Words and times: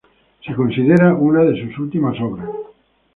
Se 0.43 0.55
considera 0.55 1.13
una 1.13 1.43
de 1.43 1.61
sus 1.63 1.77
últimas 1.77 2.19
obras. 2.21 2.49